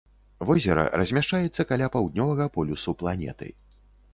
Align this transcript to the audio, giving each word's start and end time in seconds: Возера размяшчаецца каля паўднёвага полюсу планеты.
Возера 0.49 0.85
размяшчаецца 1.01 1.65
каля 1.73 1.91
паўднёвага 1.97 2.45
полюсу 2.57 2.99
планеты. 3.03 3.47